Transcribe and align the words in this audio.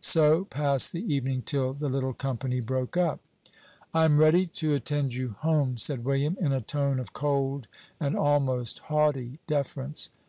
So 0.00 0.46
passed 0.46 0.90
the 0.92 1.14
evening 1.14 1.42
till 1.42 1.72
the 1.72 1.88
little 1.88 2.14
company 2.14 2.58
broke 2.58 2.96
up. 2.96 3.20
"I 3.94 4.04
am 4.06 4.18
ready 4.18 4.44
to 4.44 4.74
attend 4.74 5.14
you 5.14 5.36
home," 5.38 5.76
said 5.76 6.04
William, 6.04 6.36
in 6.40 6.50
a 6.50 6.60
tone 6.60 6.98
of 6.98 7.12
cold 7.12 7.68
and 8.00 8.16
almost 8.16 8.80
haughty 8.90 9.38
deference. 9.46 10.10